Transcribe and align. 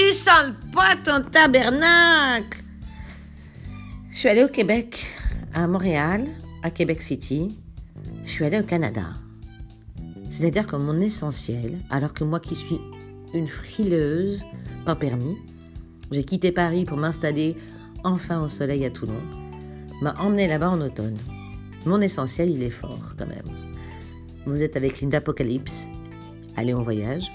Tu 0.00 0.14
sens 0.14 0.52
pas 0.72 0.96
ton 1.04 1.22
tabernacle? 1.30 2.62
Je 4.10 4.16
suis 4.16 4.30
allée 4.30 4.44
au 4.44 4.48
Québec, 4.48 5.04
à 5.52 5.66
Montréal, 5.66 6.26
à 6.62 6.70
Québec 6.70 7.02
City. 7.02 7.60
Je 8.24 8.30
suis 8.30 8.46
allée 8.46 8.58
au 8.58 8.62
Canada. 8.62 9.08
C'est-à-dire 10.30 10.66
que 10.66 10.76
mon 10.76 11.02
essentiel, 11.02 11.76
alors 11.90 12.14
que 12.14 12.24
moi 12.24 12.40
qui 12.40 12.54
suis 12.54 12.80
une 13.34 13.46
frileuse, 13.46 14.42
pas 14.86 14.96
permis, 14.96 15.36
j'ai 16.10 16.24
quitté 16.24 16.50
Paris 16.50 16.86
pour 16.86 16.96
m'installer 16.96 17.54
enfin 18.02 18.40
au 18.40 18.48
soleil 18.48 18.86
à 18.86 18.90
Toulon, 18.90 19.20
m'a 20.00 20.14
emmené 20.14 20.48
là-bas 20.48 20.70
en 20.70 20.80
automne. 20.80 21.18
Mon 21.84 22.00
essentiel, 22.00 22.48
il 22.48 22.62
est 22.62 22.70
fort 22.70 23.14
quand 23.18 23.26
même. 23.26 23.54
Vous 24.46 24.62
êtes 24.62 24.78
avec 24.78 25.02
Linda 25.02 25.18
Apocalypse. 25.18 25.86
Allez 26.56 26.72
en 26.72 26.82
voyage, 26.82 27.30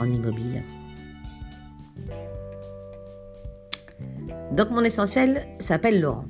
en 0.00 0.06
immobile. 0.06 0.62
Donc 4.52 4.70
mon 4.70 4.82
essentiel 4.82 5.46
s'appelle 5.58 6.00
Laurent. 6.00 6.24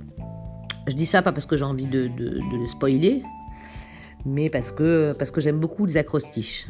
Je 0.86 0.94
dis 0.94 1.06
ça 1.06 1.22
pas 1.22 1.32
parce 1.32 1.46
que 1.46 1.56
j'ai 1.56 1.64
envie 1.64 1.86
de, 1.86 2.10
le 2.18 2.66
spoiler, 2.66 3.22
mais 4.26 4.50
parce 4.50 4.72
que, 4.72 5.14
parce 5.18 5.30
que 5.30 5.40
j'aime 5.40 5.58
beaucoup 5.58 5.86
les 5.86 5.96
acrostiches. 5.96 6.66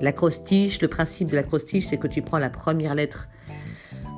L'acrostiche, 0.00 0.80
le 0.80 0.88
principe 0.88 1.30
de 1.30 1.36
l'acrostiche, 1.36 1.86
c'est 1.86 1.98
que 1.98 2.06
tu 2.06 2.22
prends 2.22 2.38
la 2.38 2.50
première 2.50 2.94
lettre 2.94 3.28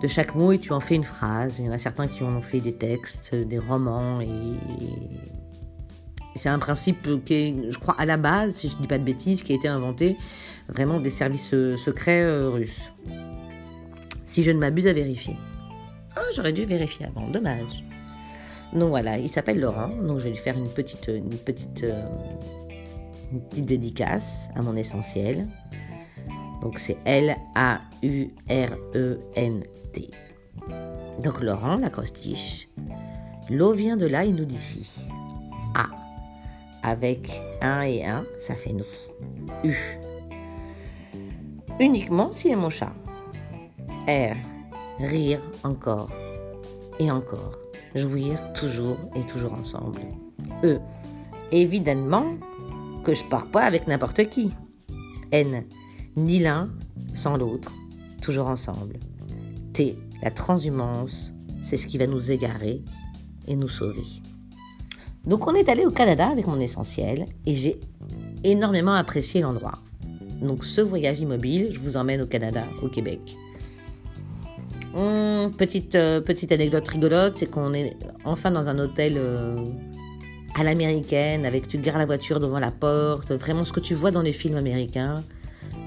de 0.03 0.09
chaque 0.09 0.35
mot 0.35 0.53
et 0.53 0.59
tu 0.59 0.73
en 0.73 0.81
fais 0.81 0.95
une 0.95 1.05
phrase. 1.05 1.59
Il 1.59 1.67
y 1.67 1.69
en 1.69 1.73
a 1.73 1.79
certains 1.79 2.07
qui 2.07 2.23
en 2.23 2.35
ont 2.35 2.43
fait 2.43 2.61
des 2.61 2.75
textes, 2.75 3.35
des 3.35 3.59
romans 3.59 4.21
et 4.21 4.29
c'est 6.37 6.51
un 6.51 6.59
principe 6.59 7.25
qui 7.25 7.35
est, 7.35 7.71
je 7.71 7.79
crois, 7.79 7.97
à 7.99 8.05
la 8.05 8.17
base, 8.17 8.57
si 8.57 8.69
je 8.69 8.77
ne 8.77 8.83
dis 8.83 8.87
pas 8.87 8.99
de 8.99 9.05
bêtises, 9.05 9.43
qui 9.43 9.53
a 9.53 9.57
été 9.57 9.69
inventé 9.69 10.17
vraiment 10.69 11.01
des 11.01 11.11
services 11.11 11.55
secrets 11.77 12.23
euh, 12.23 12.51
russes. 12.51 12.93
Si 14.37 14.43
je 14.43 14.51
ne 14.51 14.59
m'abuse 14.59 14.87
à 14.87 14.93
vérifier. 14.93 15.35
Oh, 16.15 16.21
j'aurais 16.35 16.53
dû 16.53 16.67
vérifier 16.67 17.07
avant, 17.07 17.27
dommage. 17.27 17.83
Donc 18.75 18.91
voilà, 18.91 19.17
il 19.17 19.31
s'appelle 19.31 19.59
Laurent, 19.59 19.89
donc 19.89 20.19
je 20.19 20.25
vais 20.25 20.31
lui 20.33 20.37
faire 20.37 20.59
une 20.59 20.69
petite, 20.69 21.09
une 21.09 21.39
petite, 21.39 21.85
euh, 21.85 22.03
une 23.33 23.41
petite 23.41 23.65
dédicace 23.65 24.51
à 24.55 24.61
mon 24.61 24.77
essentiel. 24.77 25.49
Donc 26.61 26.79
c'est 26.79 26.99
L-A-U-R-E-N-T. 27.07 27.41
Donc 31.25 31.41
Laurent, 31.41 31.77
l'acrostiche. 31.77 32.69
L'eau 33.49 33.73
vient 33.73 33.97
de 33.97 34.05
là, 34.05 34.27
il 34.27 34.35
nous 34.35 34.45
dit 34.45 34.59
si. 34.59 34.91
A. 35.75 35.87
Avec 36.83 37.41
un 37.63 37.81
et 37.81 38.05
un, 38.05 38.27
ça 38.39 38.55
fait 38.55 38.75
nous. 38.75 38.85
U. 39.65 39.75
Uniquement 41.81 42.33
si 42.33 42.51
est 42.51 42.57
mon 42.57 42.69
chat. 42.69 42.93
R. 44.09 44.37
Rire 45.01 45.41
encore 45.65 46.11
et 46.99 47.11
encore. 47.11 47.59
Jouir 47.95 48.41
toujours 48.53 48.99
et 49.15 49.23
toujours 49.27 49.55
ensemble. 49.55 50.01
E. 50.63 50.79
Évidemment 51.53 52.35
que 53.05 53.15
je 53.15 53.25
pars 53.25 53.47
pas 53.47 53.63
avec 53.63 53.87
n'importe 53.87 54.29
qui. 54.29 54.51
N 55.33 55.65
ni 56.17 56.39
l'un 56.39 56.71
sans 57.15 57.37
l'autre, 57.37 57.73
toujours 58.23 58.49
ensemble. 58.49 58.99
T, 59.75 59.97
la 60.23 60.31
transhumance, 60.31 61.33
c'est 61.63 61.77
ce 61.77 61.87
qui 61.87 61.99
va 61.99 62.07
nous 62.07 62.33
égarer 62.33 62.83
et 63.47 63.57
nous 63.57 63.69
sauver. 63.69 64.05
Donc 65.25 65.47
on 65.47 65.55
est 65.55 65.69
allé 65.69 65.85
au 65.85 65.91
Canada 65.91 66.29
avec 66.29 66.47
mon 66.47 66.61
essentiel 66.61 67.27
et 67.45 67.55
j'ai 67.55 67.81
énormément 68.45 68.95
apprécié 68.95 69.43
l'endroit. 69.43 69.79
Donc 70.41 70.65
ce 70.65 70.81
voyage 70.81 71.21
immobile, 71.21 71.69
je 71.71 71.81
vous 71.81 71.97
emmène 71.97 72.23
au 72.23 72.27
Canada, 72.27 72.65
au 72.83 72.89
Québec. 72.89 73.37
Petite, 75.59 75.95
euh, 75.95 76.21
petite 76.23 76.53
anecdote 76.53 76.89
rigolote, 76.89 77.37
c'est 77.37 77.51
qu'on 77.51 77.75
est 77.75 77.97
enfin 78.25 78.51
dans 78.51 78.71
un 78.71 78.79
hôtel 78.79 79.15
euh, 79.17 79.63
à 80.55 80.63
l'américaine, 80.63 81.45
avec 81.45 81.69
tu 81.69 81.77
gares 81.77 81.99
la 81.99 82.07
voiture 82.07 82.41
devant 82.41 82.59
la 82.59 82.71
porte, 82.71 83.31
vraiment 83.33 83.65
ce 83.65 83.73
que 83.73 83.81
tu 83.81 83.95
vois 83.95 84.11
dans 84.11 84.23
les 84.23 84.33
films 84.33 84.57
américains. 84.57 85.23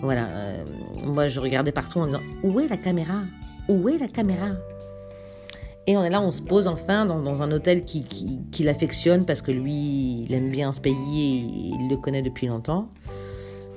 Voilà, 0.03 0.28
euh, 0.28 0.63
moi 1.03 1.28
je 1.28 1.39
regardais 1.39 1.72
partout 1.72 2.00
en 2.00 2.06
disant 2.06 2.22
où 2.44 2.59
est 2.59 2.67
la 2.67 2.78
caméra? 2.78 3.23
Où 3.67 3.89
est 3.89 3.97
la 3.97 4.07
caméra? 4.07 4.50
Et 5.88 5.97
on 5.97 6.03
est 6.03 6.11
là, 6.11 6.22
on 6.22 6.29
se 6.29 6.44
pose 6.44 6.67
enfin 6.67 7.07
dans, 7.07 7.41
un 7.41 7.51
hôtel 7.51 7.84
qui, 7.84 8.03
qui, 8.51 8.63
l'affectionne 8.63 9.25
parce 9.25 9.41
que 9.41 9.51
lui, 9.51 10.23
il 10.23 10.34
aime 10.35 10.51
bien 10.51 10.72
ce 10.72 10.81
pays 10.81 10.94
et 11.19 11.75
il 11.79 11.89
le 11.89 11.97
connaît 11.97 12.22
depuis 12.22 12.45
longtemps. 12.45 12.89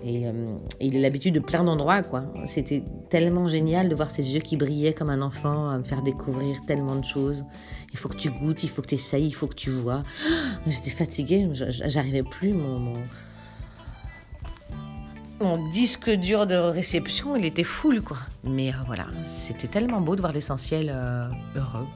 Et, 0.05 0.27
euh, 0.27 0.57
il 0.81 0.97
a 0.97 1.01
l'habitude 1.01 1.35
de 1.35 1.41
plein 1.41 1.65
d'endroits, 1.65 2.03
quoi. 2.03 2.25
C'était 2.45 2.83
tellement 3.09 3.47
génial 3.47 3.89
de 3.89 3.95
voir 3.95 4.11
ses 4.11 4.35
yeux 4.35 4.41
qui 4.41 4.57
brillaient 4.57 4.93
comme 4.93 5.11
un 5.11 5.23
enfant, 5.23 5.71
à 5.71 5.79
me 5.79 5.85
faire 5.85 6.03
découvrir 6.03 6.61
tellement 6.67 6.97
de 6.97 7.05
choses. 7.05 7.45
Il 7.93 7.99
faut 7.99 8.09
que 8.09 8.17
tu 8.17 8.31
goûtes, 8.31 8.63
il 8.63 8.69
faut 8.69 8.83
que 8.83 8.89
tu 8.89 8.95
essayes, 8.97 9.27
il 9.27 9.35
faut 9.35 9.47
que 9.47 9.55
tu 9.55 9.71
vois. 9.71 10.03
J'étais 10.67 10.91
fatiguée, 10.91 11.49
j'arrivais 11.53 12.23
plus, 12.23 12.53
mon 12.53 12.95
mon 15.43 15.71
disque 15.71 16.09
dur 16.09 16.47
de 16.47 16.55
réception, 16.55 17.37
il 17.37 17.45
était 17.45 17.65
full, 17.65 18.01
quoi. 18.03 18.19
Mais 18.45 18.71
euh, 18.71 18.77
voilà, 18.87 19.07
c'était 19.25 19.67
tellement 19.67 20.01
beau 20.01 20.15
de 20.15 20.21
voir 20.21 20.33
l'essentiel 20.33 20.91
euh, 20.95 21.29
heureux. 21.57 21.87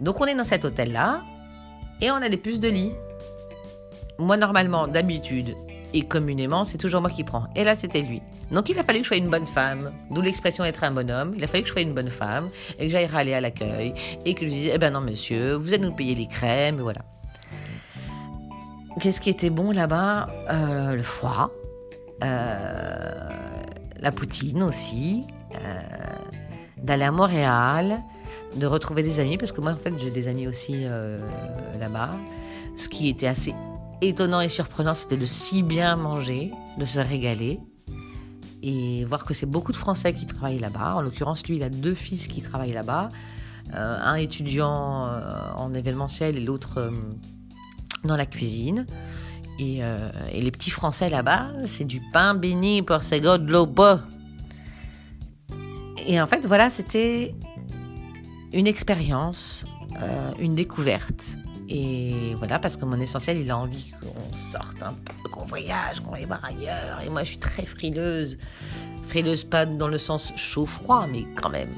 Donc 0.00 0.20
on 0.20 0.26
est 0.26 0.34
dans 0.34 0.44
cet 0.44 0.64
hôtel-là, 0.64 1.22
et 2.00 2.10
on 2.10 2.16
a 2.16 2.28
des 2.28 2.36
puces 2.36 2.60
de 2.60 2.68
lit. 2.68 2.92
Moi, 4.18 4.36
normalement, 4.36 4.86
d'habitude, 4.86 5.56
et 5.96 6.02
communément, 6.02 6.64
c'est 6.64 6.76
toujours 6.76 7.00
moi 7.00 7.10
qui 7.10 7.24
prends. 7.24 7.46
Et 7.56 7.64
là, 7.64 7.74
c'était 7.74 8.02
lui. 8.02 8.20
Donc 8.50 8.68
il 8.68 8.78
a 8.78 8.82
fallu 8.82 8.98
que 8.98 9.04
je 9.04 9.08
sois 9.08 9.16
une 9.16 9.30
bonne 9.30 9.46
femme, 9.46 9.92
d'où 10.10 10.20
l'expression 10.20 10.64
être 10.64 10.84
un 10.84 10.90
bonhomme. 10.90 11.32
Il 11.36 11.42
a 11.42 11.46
fallu 11.46 11.62
que 11.62 11.68
je 11.68 11.72
sois 11.72 11.82
une 11.82 11.94
bonne 11.94 12.10
femme, 12.10 12.50
et 12.78 12.86
que 12.86 12.92
j'aille 12.92 13.06
râler 13.06 13.32
à 13.32 13.40
l'accueil, 13.40 13.94
et 14.24 14.34
que 14.34 14.44
je 14.44 14.50
disais, 14.50 14.72
eh 14.74 14.78
ben 14.78 14.92
non, 14.92 15.00
monsieur, 15.00 15.54
vous 15.54 15.72
allez 15.72 15.82
nous 15.82 15.94
payer 15.94 16.14
les 16.14 16.26
crèmes, 16.26 16.78
et 16.78 16.82
voilà. 16.82 17.00
Qu'est-ce 19.00 19.20
qui 19.20 19.30
était 19.30 19.50
bon 19.50 19.72
là-bas? 19.72 20.28
Euh, 20.50 20.94
Le 20.94 21.02
froid, 21.02 21.50
euh, 22.24 23.30
la 24.00 24.12
poutine 24.12 24.62
aussi, 24.62 25.24
euh, 25.54 25.82
d'aller 26.76 27.04
à 27.04 27.12
Montréal, 27.12 28.02
de 28.54 28.66
retrouver 28.66 29.02
des 29.02 29.20
amis, 29.20 29.38
parce 29.38 29.52
que 29.52 29.60
moi 29.60 29.72
en 29.72 29.76
fait 29.76 29.92
j'ai 29.98 30.10
des 30.10 30.28
amis 30.28 30.46
aussi 30.46 30.86
là-bas. 31.78 32.10
Ce 32.76 32.88
qui 32.88 33.08
était 33.08 33.26
assez 33.26 33.54
étonnant 34.00 34.40
et 34.40 34.48
surprenant, 34.48 34.94
c'était 34.94 35.16
de 35.16 35.26
si 35.26 35.62
bien 35.62 35.96
manger, 35.96 36.52
de 36.78 36.84
se 36.84 36.98
régaler 36.98 37.60
et 38.62 39.04
voir 39.04 39.24
que 39.24 39.34
c'est 39.34 39.46
beaucoup 39.46 39.72
de 39.72 39.76
Français 39.76 40.12
qui 40.12 40.26
travaillent 40.26 40.58
là-bas. 40.58 40.94
En 40.96 41.00
l'occurrence, 41.00 41.46
lui, 41.46 41.56
il 41.56 41.62
a 41.62 41.70
deux 41.70 41.94
fils 41.94 42.26
qui 42.26 42.42
travaillent 42.42 42.72
là-bas, 42.72 43.08
un 43.72 44.14
étudiant 44.14 45.04
en 45.56 45.74
événementiel 45.74 46.36
et 46.36 46.40
l'autre 46.40 46.92
dans 48.04 48.16
la 48.16 48.26
cuisine. 48.26 48.86
Euh, 49.60 50.10
et, 50.32 50.42
les 50.42 50.50
petits 50.50 50.70
Français 50.70 51.08
là-bas, 51.08 51.48
c'est 51.64 51.84
du 51.84 52.00
pain 52.12 52.34
béni 52.34 52.82
pour 52.82 53.02
ces 53.02 53.20
de 53.20 53.50
l'eau 53.50 53.68
Et 56.06 56.20
en 56.20 56.26
fait, 56.26 56.44
voilà, 56.46 56.68
c'était 56.68 57.34
une 58.52 58.66
expérience, 58.66 59.66
euh, 60.02 60.32
une 60.38 60.54
découverte. 60.54 61.38
Et 61.68 62.34
voilà, 62.36 62.58
parce 62.58 62.76
que 62.76 62.84
mon 62.84 63.00
essentiel, 63.00 63.38
il 63.38 63.50
a 63.50 63.58
envie 63.58 63.92
qu'on 64.00 64.34
sorte 64.34 64.76
un 64.82 64.92
peu, 64.92 65.28
qu'on 65.30 65.44
voyage, 65.44 66.00
qu'on 66.00 66.12
aille 66.12 66.26
voir 66.26 66.44
ailleurs. 66.44 67.00
Et 67.04 67.08
moi, 67.08 67.24
je 67.24 67.30
suis 67.30 67.38
très 67.38 67.64
frileuse. 67.64 68.38
Frileuse 69.02 69.44
pas 69.44 69.66
dans 69.66 69.88
le 69.88 69.98
sens 69.98 70.32
chaud-froid, 70.36 71.06
mais 71.10 71.24
quand 71.34 71.50
même. 71.50 71.72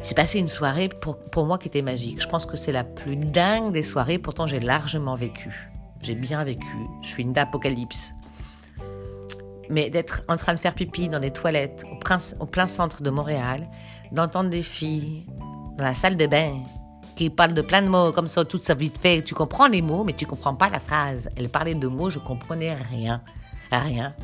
C'est 0.00 0.14
passé 0.14 0.38
une 0.38 0.48
soirée 0.48 0.88
pour, 0.88 1.18
pour 1.18 1.46
moi 1.46 1.58
qui 1.58 1.68
était 1.68 1.82
magique. 1.82 2.20
Je 2.20 2.28
pense 2.28 2.46
que 2.46 2.56
c'est 2.56 2.72
la 2.72 2.84
plus 2.84 3.16
dingue 3.16 3.72
des 3.72 3.82
soirées, 3.82 4.18
pourtant 4.18 4.46
j'ai 4.46 4.60
largement 4.60 5.14
vécu 5.14 5.72
j'ai 6.02 6.14
bien 6.14 6.42
vécu, 6.44 6.88
je 7.00 7.08
suis 7.08 7.22
une 7.22 7.32
d'apocalypse. 7.32 8.14
Mais 9.70 9.88
d'être 9.88 10.22
en 10.28 10.36
train 10.36 10.54
de 10.54 10.58
faire 10.58 10.74
pipi 10.74 11.08
dans 11.08 11.20
des 11.20 11.30
toilettes 11.30 11.84
au, 12.40 12.46
plein 12.46 12.66
centre 12.66 13.02
de 13.02 13.10
Montréal, 13.10 13.68
d'entendre 14.10 14.50
des 14.50 14.62
filles 14.62 15.24
dans 15.78 15.84
la 15.84 15.94
salle 15.94 16.16
de 16.16 16.26
bain 16.26 16.60
qui 17.14 17.30
parlent 17.30 17.54
de 17.54 17.62
plein 17.62 17.82
de 17.82 17.88
mots 17.88 18.12
comme 18.12 18.28
ça, 18.28 18.44
toute 18.44 18.64
sa 18.64 18.74
vie 18.74 18.90
de 18.90 18.98
fait. 18.98 19.22
Tu 19.22 19.34
comprends 19.34 19.66
les 19.66 19.82
mots, 19.82 20.04
mais 20.04 20.12
tu 20.12 20.26
comprends 20.26 20.54
pas 20.54 20.68
la 20.68 20.80
phrase. 20.80 21.28
Elle 21.36 21.48
parlait 21.48 21.74
de 21.74 21.86
mots, 21.88 22.10
je 22.10 22.18
comprenais 22.18 22.74
rien. 22.74 23.22
Rien. 23.70 24.14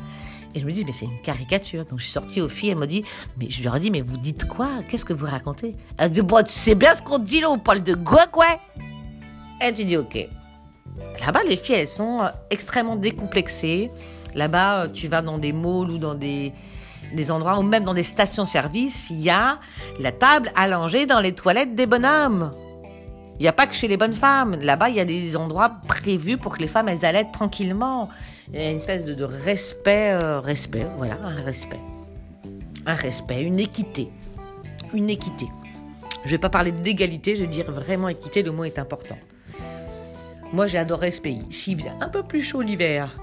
Et 0.55 0.59
je 0.59 0.65
me 0.65 0.71
dis, 0.71 0.83
mais 0.83 0.91
c'est 0.91 1.05
une 1.05 1.21
caricature. 1.21 1.85
Donc 1.85 1.99
je 1.99 2.05
suis 2.05 2.13
sortie 2.13 2.41
aux 2.41 2.49
filles, 2.49 2.69
elle 2.69 2.77
m'a 2.77 2.87
dit, 2.87 3.03
mais 3.37 3.49
je 3.49 3.63
leur 3.63 3.75
ai 3.75 3.79
dit, 3.79 3.91
mais 3.91 4.01
vous 4.01 4.17
dites 4.17 4.47
quoi? 4.47 4.69
Qu'est-ce 4.87 5.05
que 5.05 5.13
vous 5.13 5.27
racontez? 5.27 5.75
Elle 5.97 6.09
dit, 6.09 6.21
bon, 6.21 6.43
tu 6.43 6.53
sais 6.53 6.75
bien 6.75 6.95
ce 6.95 7.03
qu'on 7.03 7.19
dit 7.19 7.41
là, 7.41 7.49
on 7.49 7.59
parle 7.59 7.83
de 7.83 7.93
quoi, 7.95 8.25
quoi 8.27 8.47
Et 9.61 9.73
tu 9.73 9.85
dis, 9.85 9.97
ok. 9.97 10.27
Là-bas, 11.25 11.41
les 11.47 11.57
filles, 11.57 11.75
elles 11.75 11.87
sont 11.87 12.21
euh, 12.21 12.29
extrêmement 12.49 12.95
décomplexées. 12.95 13.91
Là-bas, 14.33 14.83
euh, 14.83 14.87
tu 14.89 15.07
vas 15.07 15.21
dans 15.21 15.37
des 15.37 15.51
malls 15.51 15.91
ou 15.91 15.97
dans 15.97 16.15
des, 16.15 16.51
des 17.13 17.31
endroits, 17.31 17.59
ou 17.59 17.63
même 17.63 17.83
dans 17.83 17.93
des 17.93 18.03
stations-service, 18.03 19.09
il 19.11 19.21
y 19.21 19.29
a 19.29 19.59
la 19.99 20.11
table 20.11 20.51
allongée 20.55 21.05
dans 21.05 21.19
les 21.19 21.33
toilettes 21.33 21.75
des 21.75 21.85
bonhommes. 21.85 22.51
Il 23.39 23.43
n'y 23.43 23.47
a 23.47 23.53
pas 23.53 23.67
que 23.67 23.73
chez 23.73 23.87
les 23.87 23.95
bonnes 23.95 24.13
femmes. 24.13 24.57
Là-bas, 24.61 24.89
il 24.89 24.95
y 24.95 24.99
a 24.99 25.05
des 25.05 25.37
endroits 25.37 25.69
prévus 25.87 26.37
pour 26.37 26.57
que 26.57 26.61
les 26.61 26.67
femmes, 26.67 26.89
elles 26.89 27.05
allaitent 27.05 27.31
tranquillement. 27.31 28.09
Il 28.53 28.59
y 28.59 28.65
a 28.65 28.71
une 28.71 28.77
espèce 28.77 29.05
de, 29.05 29.23
respect, 29.23 30.11
euh, 30.11 30.41
respect, 30.41 30.85
voilà, 30.97 31.17
un 31.23 31.43
respect. 31.43 31.79
un 32.85 32.93
respect, 32.93 33.43
une 33.43 33.59
équité. 33.59 34.09
Une 34.93 35.09
équité. 35.09 35.47
Je 36.23 36.27
ne 36.27 36.31
vais 36.31 36.37
pas 36.37 36.49
parler 36.49 36.73
d'égalité, 36.73 37.35
je 37.37 37.41
vais 37.43 37.47
dire 37.47 37.71
vraiment 37.71 38.09
équité, 38.09 38.41
le 38.41 38.51
mot 38.51 38.65
est 38.65 38.77
important. 38.77 39.17
Moi, 40.51 40.67
j'ai 40.67 40.77
adoré 40.77 41.11
ce 41.11 41.21
pays. 41.21 41.45
S'il 41.49 41.79
faisait 41.79 41.93
un 42.01 42.09
peu 42.09 42.23
plus 42.23 42.41
chaud 42.41 42.61
l'hiver 42.61 43.21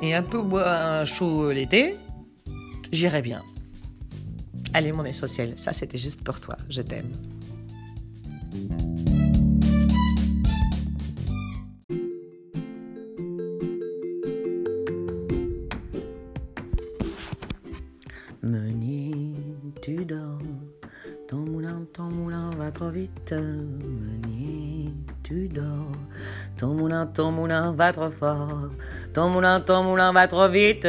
et 0.00 0.14
un 0.14 0.22
peu 0.22 0.42
moins 0.42 1.04
chaud 1.04 1.50
l'été, 1.50 1.96
j'irais 2.92 3.22
bien. 3.22 3.42
Allez, 4.74 4.92
mon 4.92 5.04
essentiel, 5.04 5.54
ça 5.56 5.72
c'était 5.72 5.98
juste 5.98 6.22
pour 6.22 6.38
toi. 6.38 6.56
Je 6.68 6.82
t'aime. 6.82 7.10
Meunier, 23.32 24.92
tu 25.22 25.48
dors. 25.48 25.64
Ton 26.56 26.74
moulin, 26.74 27.06
ton 27.06 27.32
moulin 27.32 27.72
va 27.72 27.92
trop 27.92 28.10
fort. 28.10 28.70
Ton 29.12 29.28
moulin, 29.28 29.60
ton 29.60 29.82
moulin 29.82 30.12
va 30.12 30.28
trop 30.28 30.48
vite. 30.48 30.86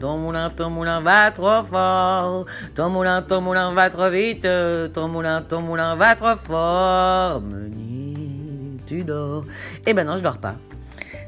Ton 0.00 0.18
moulin, 0.18 0.50
ton 0.50 0.70
moulin 0.70 1.00
va 1.00 1.30
trop 1.30 1.62
fort. 1.62 2.46
Ton 2.74 2.90
moulin, 2.90 3.22
ton 3.22 3.40
moulin 3.40 3.72
va 3.72 3.88
trop 3.90 4.10
vite. 4.10 4.48
Ton 4.92 5.08
moulin, 5.08 5.42
ton 5.42 5.60
moulin 5.62 5.94
va 5.94 6.16
trop 6.16 6.36
fort. 6.36 7.40
Meunier, 7.40 8.78
tu 8.86 9.04
dors. 9.04 9.44
Eh 9.86 9.94
ben 9.94 10.06
non, 10.06 10.16
je 10.16 10.22
dors 10.22 10.38
pas. 10.38 10.56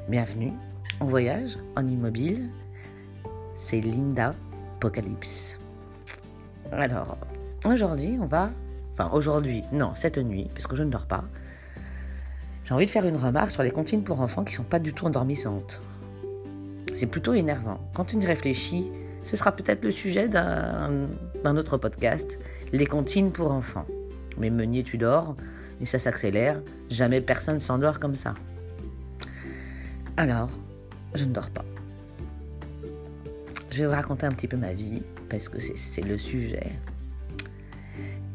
Bienvenue 0.09 0.53
en 1.01 1.07
voyage 1.07 1.57
en 1.77 1.87
immobile. 1.87 2.51
C'est 3.55 3.81
Linda 3.81 4.35
Apocalypse. 4.77 5.59
Alors, 6.73 7.17
aujourd'hui, 7.65 8.19
on 8.21 8.27
va. 8.27 8.51
Enfin, 8.99 9.11
aujourd'hui, 9.15 9.63
non, 9.71 9.93
cette 9.95 10.19
nuit, 10.19 10.51
puisque 10.55 10.75
je 10.75 10.83
ne 10.83 10.91
dors 10.91 11.07
pas. 11.07 11.23
J'ai 12.65 12.75
envie 12.75 12.87
de 12.87 12.91
faire 12.91 13.07
une 13.07 13.15
remarque 13.17 13.53
sur 13.53 13.63
les 13.63 13.71
comptines 13.71 14.03
pour 14.03 14.21
enfants 14.21 14.43
qui 14.43 14.55
ne 14.55 14.57
sont 14.57 14.65
pas 14.65 14.81
du 14.81 14.93
tout 14.93 15.07
endormissantes. 15.07 15.81
C'est 16.95 17.07
plutôt 17.07 17.33
énervant. 17.33 17.79
Quand 17.95 18.07
tu 18.07 18.19
réfléchis, 18.19 18.91
ce 19.23 19.37
sera 19.37 19.53
peut-être 19.53 19.85
le 19.85 19.93
sujet 19.93 20.27
d'un 20.27 21.57
autre 21.57 21.77
podcast, 21.77 22.41
les 22.73 22.87
comptines 22.87 23.31
pour 23.31 23.53
enfants. 23.53 23.87
Mais 24.37 24.51
Meunier, 24.51 24.83
tu 24.83 24.99
dors, 24.99 25.37
et 25.81 25.87
ça 25.87 26.01
s'accélère, 26.01 26.61
jamais 26.91 27.21
personne 27.21 27.61
s'endort 27.61 28.01
comme 28.01 28.17
ça. 28.17 28.35
Alors, 30.17 30.51
je 31.15 31.25
ne 31.25 31.33
dors 31.33 31.51
pas. 31.51 31.65
Je 33.71 33.79
vais 33.79 33.87
vous 33.87 33.93
raconter 33.93 34.27
un 34.27 34.33
petit 34.33 34.49
peu 34.49 34.57
ma 34.57 34.73
vie, 34.73 35.05
parce 35.29 35.49
que 35.49 35.61
c'est 35.61 36.03
le 36.03 36.19
sujet. 36.19 36.73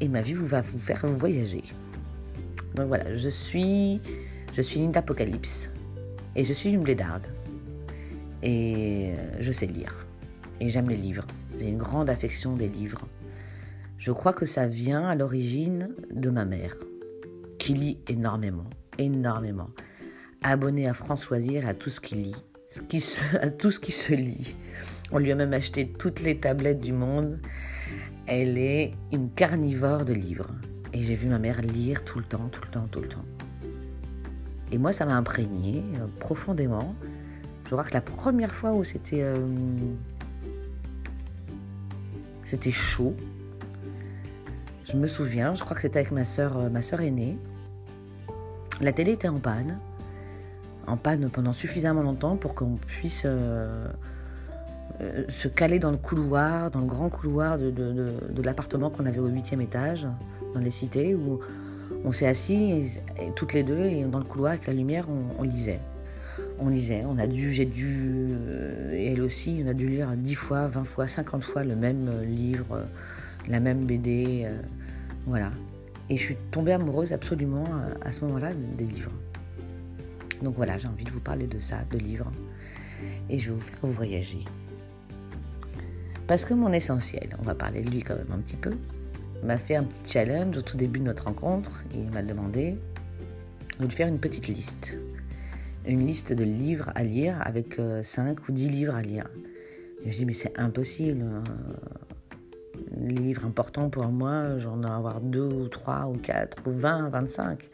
Et 0.02 0.08
ma 0.08 0.22
vie 0.22 0.34
vous 0.34 0.48
va 0.48 0.62
vous 0.62 0.80
faire 0.80 1.06
voyager. 1.06 1.64
Donc 2.76 2.88
voilà, 2.88 3.16
je 3.16 3.30
suis, 3.30 4.02
je 4.54 4.62
suis 4.62 4.80
Linda 4.80 5.00
Apocalypse. 5.00 5.70
Et 6.36 6.46
je 6.46 6.54
suis 6.54 6.70
une 6.70 6.82
blédarde. 6.82 7.28
Et 8.42 9.14
euh, 9.16 9.38
je 9.40 9.52
sais 9.52 9.68
lire. 9.68 10.06
Et 10.60 10.70
j'aime 10.70 10.90
les 10.90 10.98
livres. 10.98 11.26
J'ai 11.60 11.68
une 11.68 11.78
grande 11.78 12.10
affection 12.10 12.56
des 12.56 12.68
livres. 12.68 13.08
Je 13.98 14.12
crois 14.12 14.34
que 14.34 14.46
ça 14.46 14.68
vient 14.68 15.08
à 15.08 15.16
l'origine 15.16 15.96
de 16.12 16.30
ma 16.30 16.44
mère, 16.44 16.76
qui 17.58 17.74
lit 17.74 18.00
énormément, 18.10 18.70
énormément. 18.98 19.70
Abonnée 20.42 20.90
à 20.90 20.94
Françoisir 20.94 21.66
et 21.66 21.70
à 21.70 21.74
tout 21.74 21.90
ce 21.90 22.02
qu'il 22.02 22.24
lit, 22.24 22.36
à 23.42 23.50
tout 23.50 23.72
ce 23.72 23.80
qui 23.80 23.94
se 23.94 24.14
lit. 24.14 24.56
On 25.12 25.20
lui 25.20 25.32
a 25.32 25.36
même 25.36 25.54
acheté 25.54 25.88
toutes 25.88 26.20
les 26.20 26.38
tablettes 26.38 26.82
du 26.82 26.92
monde. 26.92 27.40
Elle 28.26 28.58
est 28.58 28.94
une 29.12 29.30
carnivore 29.30 30.06
de 30.06 30.14
livres. 30.14 30.48
Et 30.94 31.04
j'ai 31.04 31.16
vu 31.16 31.28
ma 31.28 31.40
mère 31.40 31.62
lire 31.62 32.06
tout 32.06 32.20
le 32.20 32.26
temps, 32.26 32.48
tout 32.52 32.62
le 32.64 32.70
temps, 32.70 32.88
tout 32.90 33.02
le 33.02 33.08
temps. 33.08 33.26
Et 34.72 34.78
moi, 34.78 34.92
ça 34.92 35.06
m'a 35.06 35.16
imprégné 35.16 35.84
euh, 35.96 36.08
profondément. 36.20 36.96
Je 37.66 37.72
crois 37.72 37.84
que 37.84 37.94
la 37.94 38.02
première 38.02 38.54
fois 38.54 38.74
où 38.74 38.84
c'était 38.84 39.22
euh, 39.24 39.36
c'était 42.44 42.72
chaud, 42.72 43.16
je 44.86 44.96
me 44.96 45.08
souviens, 45.08 45.56
je 45.56 45.64
crois 45.64 45.76
que 45.76 45.82
c'était 45.82 46.00
avec 46.00 46.12
ma 46.12 46.24
soeur, 46.24 46.58
euh, 46.58 46.70
ma 46.70 46.82
soeur 46.82 47.02
aînée. 47.02 47.38
La 48.80 48.94
télé 48.94 49.14
était 49.14 49.28
en 49.28 49.40
panne, 49.40 49.80
en 50.88 50.98
panne 50.98 51.30
pendant 51.30 51.54
suffisamment 51.54 52.02
longtemps 52.02 52.36
pour 52.38 52.56
qu'on 52.56 52.76
puisse 52.76 53.28
euh, 55.02 55.24
se 55.28 55.48
caler 55.48 55.80
dans 55.80 55.92
le 55.92 55.98
couloir, 55.98 56.70
dans 56.70 56.80
le 56.80 56.86
grand 56.86 57.10
couloir 57.10 57.58
de, 57.58 58.42
l'appartement 58.44 58.90
qu'on 58.90 59.06
avait 59.06 59.20
au 59.20 59.28
huitième 59.28 59.62
étage, 59.62 60.08
dans 60.54 60.60
les 60.60 60.72
cités, 60.72 61.16
où 61.16 61.40
on 62.06 62.12
s'est 62.12 62.28
assis 62.28 63.00
toutes 63.36 63.54
les 63.54 63.64
deux 63.64 63.86
et 63.86 64.04
dans 64.04 64.20
le 64.20 64.26
couloir 64.26 64.52
avec 64.52 64.68
la 64.68 64.74
lumière, 64.74 65.08
on, 65.40 65.44
lisait. 65.44 65.80
On 66.60 66.70
lisait, 66.70 67.04
on 67.06 67.18
a 67.18 67.26
dû, 67.26 67.52
j'ai 67.52 67.66
dû, 67.66 68.28
euh, 68.32 69.12
elle 69.14 69.22
aussi, 69.22 69.64
on 69.66 69.70
a 69.70 69.74
dû 69.74 69.88
lire 69.88 70.12
dix 70.16 70.36
fois, 70.36 70.68
vingt 70.68 70.84
fois, 70.84 71.08
cinquante 71.08 71.44
fois 71.44 71.64
le 71.64 71.76
même 71.76 72.08
euh, 72.08 72.26
livre, 72.26 72.82
la 73.48 73.60
même 73.60 73.86
BD, 73.86 74.48
voilà. 75.26 75.52
Et 76.10 76.18
je 76.18 76.24
suis 76.24 76.38
tombée 76.52 76.74
amoureuse 76.74 77.14
absolument 77.14 77.66
à, 78.04 78.10
à 78.10 78.12
ce 78.12 78.24
moment-là 78.26 78.50
des 78.78 78.86
livres. 78.86 79.12
Donc 80.44 80.56
voilà, 80.56 80.78
j'ai 80.78 80.88
envie 80.88 81.06
de 81.06 81.10
vous 81.10 81.22
parler 81.22 81.48
de 81.48 81.60
ça, 81.60 81.78
de 81.90 81.98
livres, 81.98 82.32
et 83.30 83.40
je 83.40 83.50
vais 83.50 83.56
vous 83.56 83.62
faire 83.62 83.90
voyager. 83.90 84.44
Parce 86.34 86.46
que 86.46 86.56
mon 86.56 86.74
essentiel, 86.74 87.30
on 87.38 87.44
va 87.44 87.54
parler 87.54 87.84
de 87.84 87.92
lui 87.92 88.02
quand 88.02 88.16
même 88.16 88.32
un 88.34 88.40
petit 88.40 88.56
peu, 88.56 88.72
m'a 89.44 89.56
fait 89.56 89.76
un 89.76 89.84
petit 89.84 90.14
challenge 90.14 90.58
au 90.58 90.64
tout 90.64 90.78
début 90.78 90.98
de 90.98 91.04
notre 91.04 91.26
rencontre 91.26 91.84
et 91.94 92.00
il 92.00 92.10
m'a 92.10 92.24
demandé 92.24 92.76
de 93.80 93.88
faire 93.88 94.08
une 94.08 94.18
petite 94.18 94.48
liste. 94.48 94.98
Une 95.86 96.08
liste 96.08 96.34
de 96.34 96.44
livres 96.44 96.92
à 96.96 97.04
lire 97.04 97.40
avec 97.46 97.76
5 97.76 97.80
euh, 97.80 98.34
ou 98.50 98.52
10 98.52 98.70
livres 98.70 98.96
à 98.96 99.04
lire. 99.04 99.30
je 100.08 100.10
dis 100.10 100.26
mais 100.26 100.34
c'est 100.34 100.58
impossible. 100.58 101.22
Hein. 101.22 101.44
Les 102.98 103.14
livres 103.14 103.46
importants 103.46 103.92
pour 103.92 104.08
moi, 104.08 104.58
j'en 104.58 104.82
ai 104.82 104.88
à 104.88 104.96
avoir 104.96 105.22
2 105.22 105.40
ou 105.40 105.68
3 105.68 106.08
ou 106.08 106.18
4 106.18 106.64
ou 106.66 106.72
20, 106.72 107.10
25. 107.10 107.70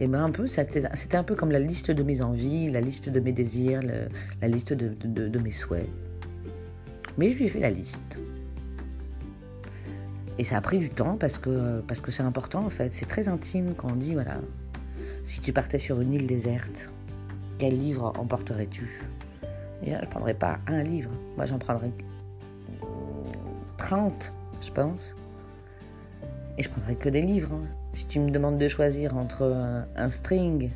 Et 0.00 0.06
ben 0.06 0.22
un 0.22 0.30
peu, 0.30 0.46
c'était 0.46 1.16
un 1.16 1.24
peu 1.24 1.34
comme 1.34 1.50
la 1.50 1.60
liste 1.60 1.90
de 1.90 2.02
mes 2.02 2.20
envies, 2.20 2.70
la 2.70 2.82
liste 2.82 3.08
de 3.08 3.20
mes 3.20 3.32
désirs, 3.32 3.80
la 4.42 4.48
liste 4.48 4.74
de 4.74 5.38
mes 5.38 5.50
souhaits. 5.50 5.88
Mais 7.18 7.30
je 7.30 7.36
lui 7.36 7.44
ai 7.44 7.48
fait 7.48 7.60
la 7.60 7.70
liste. 7.70 8.18
Et 10.38 10.44
ça 10.44 10.56
a 10.56 10.60
pris 10.60 10.78
du 10.78 10.88
temps 10.88 11.16
parce 11.16 11.36
que 11.36 11.80
parce 11.80 12.00
que 12.00 12.12
c'est 12.12 12.22
important 12.22 12.64
en 12.64 12.70
fait. 12.70 12.94
C'est 12.94 13.06
très 13.06 13.28
intime 13.28 13.74
quand 13.76 13.90
on 13.90 13.96
dit 13.96 14.14
voilà, 14.14 14.38
si 15.24 15.40
tu 15.40 15.52
partais 15.52 15.80
sur 15.80 16.00
une 16.00 16.12
île 16.12 16.28
déserte, 16.28 16.90
quel 17.58 17.76
livre 17.76 18.12
emporterais-tu? 18.16 19.02
Et 19.82 19.90
là, 19.90 19.98
je 20.00 20.06
ne 20.06 20.10
prendrais 20.10 20.34
pas 20.34 20.58
un 20.68 20.82
livre. 20.82 21.10
Moi, 21.36 21.46
j'en 21.46 21.58
prendrais 21.58 21.90
30, 23.78 24.32
je 24.60 24.70
pense. 24.70 25.14
Et 26.56 26.62
je 26.62 26.68
prendrais 26.68 26.94
que 26.94 27.08
des 27.08 27.22
livres. 27.22 27.52
Hein. 27.52 27.66
Si 27.92 28.06
tu 28.06 28.20
me 28.20 28.30
demandes 28.30 28.58
de 28.58 28.68
choisir 28.68 29.16
entre 29.16 29.86
un 29.96 30.10
string, 30.10 30.70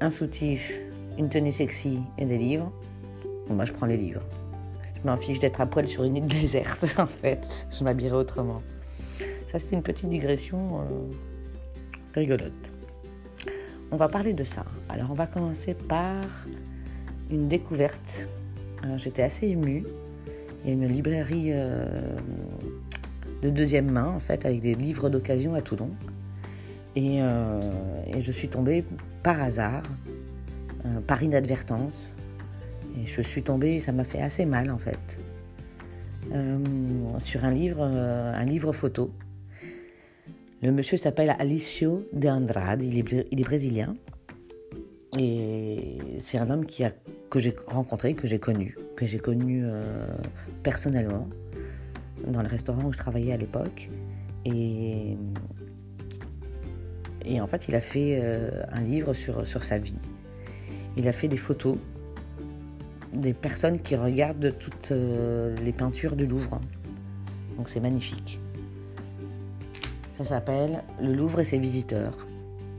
un 0.00 0.10
soutif, 0.10 0.72
une 1.18 1.28
tenue 1.28 1.52
sexy 1.52 2.00
et 2.18 2.26
des 2.26 2.38
livres, 2.38 2.72
moi 3.48 3.64
je 3.64 3.72
prends 3.72 3.86
les 3.86 3.96
livres. 3.96 4.22
Je 5.02 5.10
m'en 5.10 5.16
fiche 5.16 5.38
d'être 5.38 5.60
à 5.60 5.66
poil 5.66 5.88
sur 5.88 6.04
une 6.04 6.16
île 6.16 6.26
déserte, 6.26 6.84
en 6.98 7.06
fait. 7.06 7.66
Je 7.76 7.82
m'habillerai 7.82 8.16
autrement. 8.16 8.62
Ça, 9.48 9.58
c'était 9.58 9.74
une 9.74 9.82
petite 9.82 10.08
digression 10.08 10.80
euh, 10.80 10.84
rigolote. 12.14 12.72
On 13.90 13.96
va 13.96 14.08
parler 14.08 14.32
de 14.32 14.44
ça. 14.44 14.64
Alors, 14.88 15.10
on 15.10 15.14
va 15.14 15.26
commencer 15.26 15.74
par 15.74 16.24
une 17.30 17.48
découverte. 17.48 18.28
J'étais 18.96 19.22
assez 19.22 19.48
émue. 19.48 19.84
Il 20.64 20.68
y 20.68 20.70
a 20.70 20.74
une 20.74 20.86
librairie 20.86 21.50
euh, 21.52 22.16
de 23.42 23.50
deuxième 23.50 23.90
main, 23.90 24.06
en 24.06 24.20
fait, 24.20 24.46
avec 24.46 24.60
des 24.60 24.74
livres 24.74 25.10
d'occasion 25.10 25.54
à 25.54 25.60
Toulon. 25.60 25.90
Et, 26.94 27.18
euh, 27.22 27.60
et, 28.06 28.20
je 28.20 28.32
suis 28.32 28.48
tombée 28.48 28.84
par 29.22 29.40
hasard, 29.40 29.82
par 31.06 31.22
inadvertance, 31.22 32.14
et 32.96 33.06
je 33.06 33.22
suis 33.22 33.42
tombée, 33.42 33.80
ça 33.80 33.92
m'a 33.92 34.04
fait 34.04 34.20
assez 34.20 34.44
mal 34.44 34.70
en 34.70 34.78
fait, 34.78 35.18
euh, 36.32 36.58
sur 37.18 37.44
un 37.44 37.50
livre, 37.50 37.82
euh, 37.82 38.34
un 38.34 38.44
livre 38.44 38.72
photo. 38.72 39.10
Le 40.62 40.70
monsieur 40.70 40.96
s'appelle 40.96 41.34
Alicio 41.38 42.06
de 42.12 42.28
Andrade, 42.28 42.82
il 42.82 42.98
est, 42.98 43.26
il 43.30 43.40
est 43.40 43.44
brésilien. 43.44 43.94
Et 45.18 45.98
c'est 46.20 46.38
un 46.38 46.48
homme 46.48 46.64
qui 46.64 46.84
a, 46.84 46.92
que 47.28 47.38
j'ai 47.38 47.54
rencontré, 47.66 48.14
que 48.14 48.26
j'ai 48.26 48.38
connu, 48.38 48.76
que 48.96 49.04
j'ai 49.04 49.18
connu 49.18 49.62
euh, 49.64 50.06
personnellement 50.62 51.28
dans 52.26 52.40
le 52.40 52.48
restaurant 52.48 52.84
où 52.84 52.92
je 52.92 52.98
travaillais 52.98 53.32
à 53.32 53.36
l'époque. 53.36 53.90
Et, 54.46 55.16
et 57.24 57.40
en 57.40 57.46
fait, 57.46 57.68
il 57.68 57.74
a 57.74 57.80
fait 57.80 58.22
un 58.70 58.80
livre 58.80 59.12
sur, 59.12 59.46
sur 59.46 59.64
sa 59.64 59.78
vie. 59.78 59.94
Il 60.96 61.08
a 61.08 61.12
fait 61.12 61.28
des 61.28 61.36
photos 61.36 61.76
des 63.12 63.32
personnes 63.32 63.78
qui 63.78 63.96
regardent 63.96 64.54
toutes 64.58 64.92
euh, 64.92 65.54
les 65.64 65.72
peintures 65.72 66.16
du 66.16 66.26
Louvre. 66.26 66.60
Donc 67.56 67.68
c'est 67.68 67.80
magnifique. 67.80 68.38
Ça 70.18 70.24
s'appelle 70.24 70.82
Le 71.00 71.12
Louvre 71.12 71.40
et 71.40 71.44
ses 71.44 71.58
visiteurs. 71.58 72.26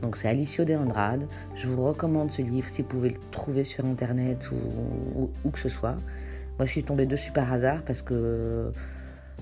Donc 0.02 0.16
c'est 0.16 0.28
Alicio 0.28 0.64
de 0.64 0.74
Andrade. 0.74 1.26
Je 1.56 1.68
vous 1.68 1.84
recommande 1.84 2.30
ce 2.30 2.42
livre 2.42 2.68
si 2.68 2.82
vous 2.82 2.88
pouvez 2.88 3.10
le 3.10 3.18
trouver 3.30 3.64
sur 3.64 3.84
internet 3.84 4.50
ou 4.50 5.30
où 5.44 5.50
que 5.50 5.58
ce 5.58 5.68
soit. 5.68 5.96
Moi 6.58 6.66
je 6.66 6.70
suis 6.70 6.84
tombée 6.84 7.06
dessus 7.06 7.32
par 7.32 7.52
hasard 7.52 7.82
parce 7.82 8.02
que, 8.02 8.72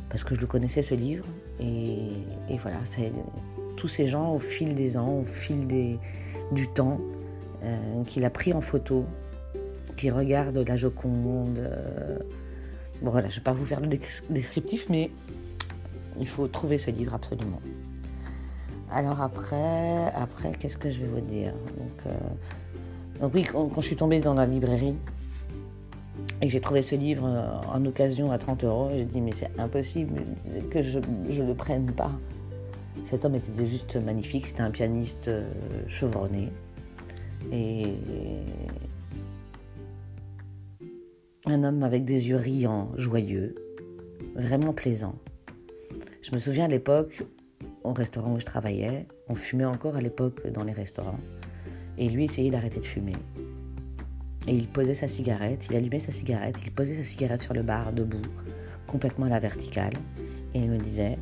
parce 0.08 0.24
que 0.24 0.34
je 0.34 0.40
le 0.40 0.46
connaissais 0.46 0.82
ce 0.82 0.94
livre. 0.94 1.26
Et, 1.60 2.10
et 2.48 2.58
voilà, 2.58 2.78
tous 3.76 3.88
ces 3.88 4.06
gens 4.06 4.32
au 4.32 4.38
fil 4.38 4.74
des 4.74 4.96
ans, 4.96 5.18
au 5.20 5.24
fil 5.24 5.66
du 6.52 6.68
temps, 6.68 7.00
euh, 7.62 8.04
qu'il 8.04 8.24
a 8.24 8.30
pris 8.30 8.52
en 8.52 8.60
photo, 8.60 9.04
qui 9.96 10.10
regarde 10.10 10.56
la 10.56 10.76
Joconde. 10.76 11.58
Euh, 11.58 12.18
bon 13.02 13.10
voilà, 13.10 13.28
je 13.28 13.34
ne 13.34 13.40
vais 13.40 13.44
pas 13.44 13.52
vous 13.52 13.64
faire 13.64 13.80
le 13.80 13.88
descriptif, 14.30 14.88
mais 14.88 15.10
il 16.18 16.28
faut 16.28 16.46
trouver 16.48 16.78
ce 16.78 16.90
livre 16.90 17.14
absolument. 17.14 17.60
Alors 18.90 19.20
après, 19.20 20.12
après 20.14 20.52
qu'est-ce 20.58 20.76
que 20.76 20.90
je 20.90 21.00
vais 21.00 21.08
vous 21.08 21.20
dire? 21.20 21.52
Donc, 21.52 22.06
euh, 22.06 23.28
oui, 23.32 23.44
quand, 23.44 23.70
je 23.76 23.86
suis 23.86 23.96
tombée 23.96 24.20
dans 24.20 24.34
la 24.34 24.46
librairie 24.46 24.94
et 26.40 26.46
que 26.46 26.52
j'ai 26.52 26.60
trouvé 26.60 26.82
ce 26.82 26.94
livre 26.94 27.26
en 27.72 27.84
occasion 27.86 28.32
à 28.32 28.38
30 28.38 28.64
euros, 28.64 28.90
j'ai 28.94 29.04
dit 29.04 29.20
mais 29.20 29.32
c'est 29.32 29.50
impossible 29.58 30.22
que 30.70 30.82
je 30.82 30.98
ne 30.98 31.46
le 31.46 31.54
prenne 31.54 31.86
pas. 31.92 32.10
Cet 33.04 33.24
homme 33.24 33.36
était 33.36 33.66
juste 33.66 33.96
magnifique, 33.96 34.46
c'était 34.46 34.62
un 34.62 34.70
pianiste 34.70 35.30
chevronné. 35.88 36.50
Et 37.50 37.94
un 41.46 41.64
homme 41.64 41.82
avec 41.82 42.04
des 42.04 42.28
yeux 42.28 42.36
riants, 42.36 42.90
joyeux, 42.96 43.54
vraiment 44.36 44.72
plaisant. 44.72 45.16
Je 46.22 46.32
me 46.32 46.38
souviens 46.38 46.66
à 46.66 46.68
l'époque, 46.68 47.24
au 47.82 47.92
restaurant 47.92 48.34
où 48.34 48.40
je 48.40 48.44
travaillais, 48.44 49.06
on 49.28 49.34
fumait 49.34 49.64
encore 49.64 49.96
à 49.96 50.00
l'époque 50.00 50.46
dans 50.48 50.62
les 50.62 50.72
restaurants, 50.72 51.18
et 51.98 52.08
lui 52.08 52.24
essayait 52.24 52.50
d'arrêter 52.50 52.78
de 52.78 52.84
fumer. 52.84 53.16
Et 54.46 54.54
il 54.54 54.68
posait 54.68 54.94
sa 54.94 55.08
cigarette, 55.08 55.66
il 55.68 55.76
allumait 55.76 55.98
sa 55.98 56.12
cigarette, 56.12 56.56
il 56.64 56.72
posait 56.72 56.94
sa 56.94 57.04
cigarette 57.04 57.42
sur 57.42 57.54
le 57.54 57.62
bar, 57.62 57.92
debout, 57.92 58.22
complètement 58.86 59.26
à 59.26 59.30
la 59.30 59.40
verticale, 59.40 59.94
et 60.54 60.60
il 60.60 60.70
me 60.70 60.78
disait, 60.78 61.18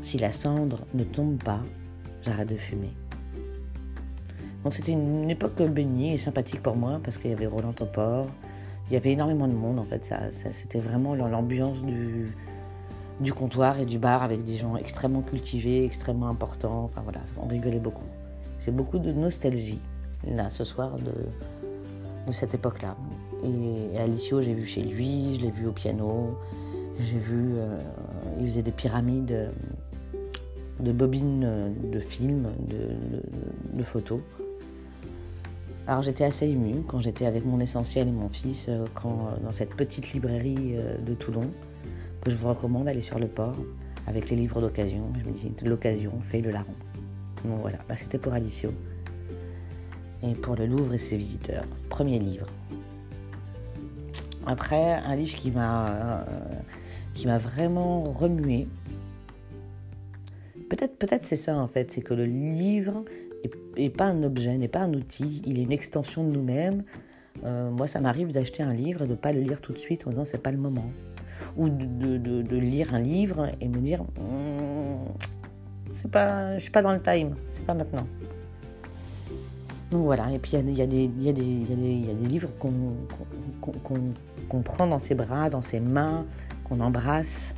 si 0.00 0.18
la 0.18 0.32
cendre 0.32 0.84
ne 0.94 1.04
tombe 1.04 1.40
pas, 1.42 1.62
j'arrête 2.22 2.48
de 2.48 2.56
fumer. 2.56 2.92
C'était 4.70 4.92
une, 4.92 5.30
époque 5.30 5.60
bénie 5.62 6.14
et 6.14 6.16
sympathique 6.16 6.62
pour 6.62 6.76
moi 6.76 7.00
parce 7.02 7.18
qu'il 7.18 7.30
y 7.30 7.34
avait 7.34 7.46
Roland 7.46 7.72
Topor, 7.72 8.26
il 8.88 8.94
y 8.94 8.96
avait 8.96 9.12
énormément 9.12 9.48
de 9.48 9.52
monde 9.52 9.78
en 9.78 9.84
fait. 9.84 10.04
Ça, 10.04 10.52
c'était 10.52 10.80
vraiment 10.80 11.14
l'ambiance 11.14 11.82
du, 11.82 12.34
du 13.20 13.32
comptoir 13.32 13.80
et 13.80 13.86
du 13.86 13.98
bar 13.98 14.22
avec 14.22 14.44
des 14.44 14.56
gens 14.56 14.76
extrêmement 14.76 15.22
cultivés, 15.22 15.84
extrêmement 15.84 16.28
importants. 16.28 16.84
Enfin 16.84 17.02
voilà, 17.02 17.20
on 17.42 17.46
rigolait 17.46 17.78
beaucoup. 17.78 18.06
J'ai 18.64 18.70
beaucoup 18.70 18.98
de 18.98 19.12
nostalgie 19.12 19.80
là 20.26 20.50
ce 20.50 20.64
soir 20.64 20.96
de, 20.96 21.12
de 22.26 22.32
cette 22.32 22.54
époque-là. 22.54 22.96
Et, 23.44 23.98
Alicio, 23.98 24.40
j'ai 24.42 24.52
vu 24.52 24.66
chez 24.66 24.82
lui, 24.82 25.34
je 25.34 25.40
l'ai 25.40 25.50
vu 25.50 25.66
au 25.66 25.72
piano, 25.72 26.36
j'ai 26.98 27.18
vu, 27.18 27.54
euh, 27.56 27.76
il 28.40 28.48
faisait 28.48 28.62
des 28.62 28.72
pyramides 28.72 29.50
de 30.80 30.92
bobines 30.92 31.74
de 31.90 31.98
films, 31.98 32.48
de 33.74 33.82
photos. 33.82 34.20
Alors 35.88 36.02
j'étais 36.02 36.24
assez 36.24 36.46
émue 36.46 36.82
quand 36.86 37.00
j'étais 37.00 37.24
avec 37.24 37.46
mon 37.46 37.60
essentiel 37.60 38.08
et 38.08 38.12
mon 38.12 38.28
fils 38.28 38.66
euh, 38.68 38.84
euh, 38.84 39.08
dans 39.42 39.52
cette 39.52 39.74
petite 39.74 40.12
librairie 40.12 40.74
euh, 40.74 40.98
de 40.98 41.14
Toulon, 41.14 41.50
que 42.20 42.30
je 42.30 42.36
vous 42.36 42.46
recommande 42.46 42.84
d'aller 42.84 43.00
sur 43.00 43.18
le 43.18 43.26
port 43.26 43.56
avec 44.06 44.28
les 44.28 44.36
livres 44.36 44.60
d'occasion. 44.60 45.10
Je 45.18 45.26
me 45.26 45.32
dis, 45.32 45.50
l'occasion 45.64 46.12
fait 46.20 46.42
le 46.42 46.50
larron. 46.50 46.74
Donc 47.42 47.62
voilà, 47.62 47.78
bah, 47.88 47.96
c'était 47.96 48.18
pour 48.18 48.34
Alicio. 48.34 48.70
Et 50.22 50.34
pour 50.34 50.56
le 50.56 50.66
Louvre 50.66 50.92
et 50.92 50.98
ses 50.98 51.16
visiteurs. 51.16 51.64
Premier 51.88 52.18
livre. 52.18 52.46
Après, 54.44 54.92
un 54.92 55.16
livre 55.16 55.36
qui 55.36 55.50
m'a 55.50 56.26
qui 57.14 57.26
m'a 57.26 57.38
vraiment 57.38 58.02
remué. 58.02 58.68
Peut-être 60.68 60.98
peut-être 60.98 61.24
c'est 61.24 61.36
ça 61.36 61.56
en 61.56 61.66
fait, 61.66 61.92
c'est 61.92 62.02
que 62.02 62.12
le 62.12 62.26
livre 62.26 63.04
et 63.76 63.90
pas 63.90 64.06
un 64.06 64.22
objet, 64.22 64.56
n'est 64.58 64.68
pas 64.68 64.80
un 64.80 64.92
outil, 64.92 65.42
il 65.46 65.58
est 65.58 65.62
une 65.62 65.72
extension 65.72 66.24
de 66.24 66.30
nous-mêmes. 66.30 66.84
Euh, 67.44 67.70
moi, 67.70 67.86
ça 67.86 68.00
m'arrive 68.00 68.32
d'acheter 68.32 68.62
un 68.62 68.74
livre 68.74 69.02
et 69.02 69.06
de 69.06 69.12
ne 69.12 69.16
pas 69.16 69.32
le 69.32 69.40
lire 69.40 69.60
tout 69.60 69.72
de 69.72 69.78
suite 69.78 70.06
en 70.06 70.10
disant 70.10 70.24
c'est 70.24 70.42
pas 70.42 70.50
le 70.50 70.58
moment. 70.58 70.90
Ou 71.56 71.68
de, 71.68 72.56
lire 72.56 72.94
un 72.94 73.00
livre 73.00 73.50
et 73.60 73.68
me 73.68 73.78
dire 73.78 74.04
c'est 75.92 76.10
pas, 76.10 76.54
je 76.54 76.62
suis 76.62 76.70
pas 76.70 76.82
dans 76.82 76.92
le 76.92 77.00
time, 77.00 77.34
c'est 77.50 77.64
pas 77.64 77.74
maintenant. 77.74 78.06
Donc 79.90 80.04
voilà, 80.04 80.30
et 80.30 80.38
puis 80.38 80.52
il 80.52 80.76
y, 80.76 80.82
a, 80.82 80.86
des 80.86 81.08
livres 82.28 82.50
qu'on 82.58 84.62
prend 84.62 84.86
dans 84.86 84.98
ses 84.98 85.14
bras, 85.14 85.48
dans 85.48 85.62
ses 85.62 85.80
mains, 85.80 86.26
qu'on 86.64 86.80
embrasse. 86.80 87.54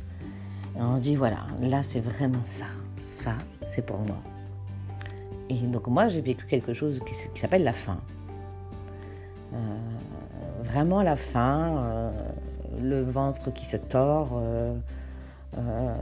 Et 0.77 0.81
on 0.81 0.97
dit 0.97 1.15
voilà, 1.15 1.45
là 1.61 1.83
c'est 1.83 1.99
vraiment 1.99 2.45
ça. 2.45 2.65
Ça, 3.03 3.33
c'est 3.67 3.85
pour 3.85 3.99
moi. 3.99 4.17
Et 5.51 5.67
donc 5.67 5.87
moi, 5.87 6.07
j'ai 6.07 6.21
vécu 6.21 6.45
quelque 6.45 6.73
chose 6.73 7.01
qui, 7.33 7.39
s'appelle 7.39 7.65
la 7.65 7.73
faim. 7.73 7.97
Euh, 9.53 9.57
vraiment 10.63 11.01
la 11.03 11.17
faim, 11.17 11.77
euh, 11.77 12.11
le 12.81 13.01
ventre 13.01 13.51
qui 13.51 13.65
se 13.65 13.75
tord, 13.75 14.29
euh, 14.35 14.73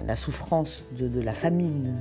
la 0.05 0.15
souffrance 0.15 0.83
de, 0.95 1.19
la 1.19 1.33
famine. 1.33 1.95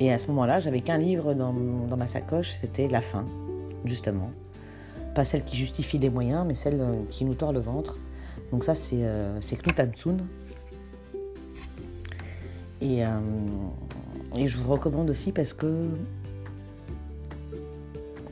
Et 0.00 0.12
à 0.12 0.18
ce 0.18 0.26
moment-là, 0.26 0.60
j'avais 0.60 0.82
qu'un 0.82 0.98
livre 0.98 1.32
dans, 1.32 1.52
ma 1.96 2.06
sacoche, 2.06 2.50
c'était 2.60 2.88
La 2.88 3.00
faim, 3.00 3.24
justement. 3.86 4.30
Pas 5.14 5.24
celle 5.24 5.44
qui 5.44 5.56
justifie 5.56 5.96
les 5.96 6.10
moyens, 6.10 6.44
mais 6.46 6.54
celle 6.54 7.06
qui 7.08 7.24
nous 7.24 7.34
tord 7.34 7.52
le 7.52 7.60
ventre. 7.60 7.96
Donc 8.52 8.64
ça, 8.64 8.74
c'est 8.74 9.00
Knut 9.62 9.80
Hamsun. 9.80 10.18
Et 12.82 13.02
je 14.46 14.58
vous 14.58 14.70
recommande 14.70 15.08
aussi 15.08 15.32
parce 15.32 15.54
que 15.54 15.88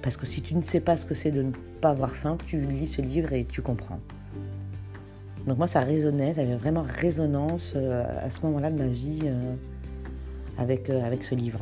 parce 0.03 0.17
que 0.17 0.27
si 0.27 0.43
tu 0.43 0.55
ne 0.57 0.63
sais 0.63 0.81
pas 0.81 0.97
ce 0.97 1.07
que 1.07 1.15
c'est 1.15 1.31
de 1.31 1.43
ne 1.43 1.53
pas 1.81 1.91
avoir 1.91 2.11
faim, 2.11 2.37
tu 2.47 2.61
lis 2.61 2.89
ce 2.89 3.01
livre 3.01 3.33
et 3.33 3.45
tu 3.45 3.63
comprends. 3.63 4.01
Donc 5.47 5.59
moi, 5.59 5.67
ça 5.67 5.81
résonnait, 5.81 6.35
ça 6.35 6.43
avait 6.43 6.57
vraiment 6.57 6.83
résonance 6.83 7.73
euh, 7.77 8.05
à 8.21 8.31
ce 8.31 8.41
moment-là 8.43 8.71
de 8.71 8.79
ma 8.79 8.87
vie 8.87 9.21
euh, 9.25 9.55
avec, 10.59 10.91
euh, 10.91 11.05
avec 11.05 11.25
ce 11.25 11.35
livre. 11.35 11.61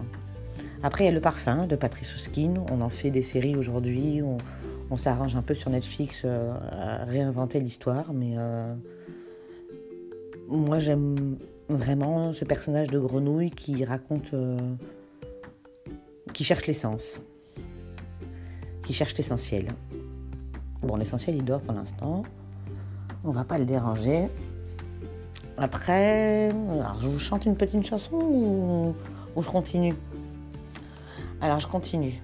Après, 0.83 1.05
il 1.05 1.07
y 1.07 1.11
a 1.11 1.13
Le 1.13 1.21
Parfum 1.21 1.67
de 1.67 1.77
Patrice 1.77 2.15
Ouskin. 2.15 2.55
On 2.71 2.81
en 2.81 2.89
fait 2.89 3.11
des 3.11 3.23
séries 3.23 3.57
aujourd'hui. 3.57 4.23
On, 4.23 4.39
on 4.91 4.97
s'arrange 4.97 5.37
un 5.37 5.43
peu 5.43 5.55
sur 5.55 5.71
Netflix 5.71 6.25
à 6.25 7.05
réinventer 7.05 7.61
l'histoire. 7.61 8.13
Mais 8.15 8.35
moi, 10.49 10.79
j'aime 10.79 11.37
vraiment 11.69 12.33
ce 12.33 12.47
personnage 12.47 12.89
de 12.89 12.99
grenouille 12.99 13.51
qui 13.51 13.85
raconte... 13.85 14.35
qui 16.33 16.45
cherche 16.45 16.67
l'essence 16.67 17.21
cherche 18.95 19.17
l'essentiel. 19.17 19.73
Bon, 20.83 20.97
l'essentiel, 20.97 21.37
il 21.37 21.45
dort 21.45 21.61
pour 21.61 21.75
l'instant. 21.75 22.23
On 23.25 23.31
va 23.31 23.45
pas 23.45 23.59
le 23.59 23.65
déranger. 23.65 24.29
Après, 25.59 26.49
alors, 26.49 26.99
je 27.01 27.09
vous 27.09 27.19
chante 27.19 27.45
une 27.45 27.57
petite 27.57 27.87
chanson 27.87 28.17
ou, 28.17 28.95
je 29.43 29.49
continue? 29.49 29.95
Alors, 31.43 31.61
je 31.61 31.67
continue. 31.67 32.21